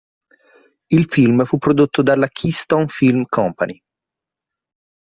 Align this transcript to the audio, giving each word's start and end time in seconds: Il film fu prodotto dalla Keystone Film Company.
Il 0.89 1.05
film 1.11 1.45
fu 1.45 1.59
prodotto 1.59 2.01
dalla 2.01 2.27
Keystone 2.27 2.87
Film 2.87 3.25
Company. 3.29 3.79